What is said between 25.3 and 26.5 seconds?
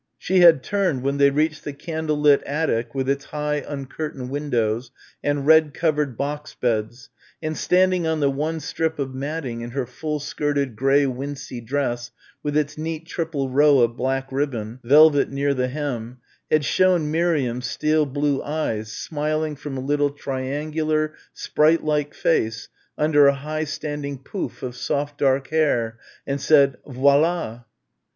hair, and